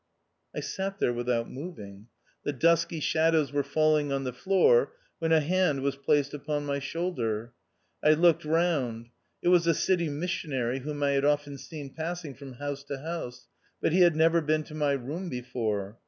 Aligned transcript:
I 0.55 0.61
sat 0.61 0.97
there 0.97 1.13
without 1.13 1.47
moving. 1.51 2.07
The 2.43 2.53
dusky 2.53 2.99
shadows 2.99 3.53
were 3.53 3.61
falling 3.61 4.11
on 4.11 4.23
the 4.23 4.33
floor 4.33 4.93
when 5.19 5.31
a 5.31 5.41
hand 5.41 5.81
was 5.81 5.95
placed 5.95 6.33
upon 6.33 6.65
my 6.65 6.79
shoulder. 6.79 7.53
1 7.99 8.13
looked 8.15 8.43
round. 8.43 9.09
It 9.43 9.49
was 9.49 9.67
a 9.67 9.75
City 9.75 10.09
Missionary 10.09 10.79
whom 10.79 11.03
I 11.03 11.11
had 11.11 11.23
often 11.23 11.59
seen 11.59 11.91
passing 11.93 12.33
from 12.33 12.53
house 12.53 12.83
to 12.85 12.97
house; 12.97 13.47
but 13.79 13.91
he 13.93 13.99
had 14.01 14.15
never 14.15 14.41
been 14.41 14.63
to 14.63 14.73
my 14.73 14.93
room 14.93 15.29
before. 15.29 15.99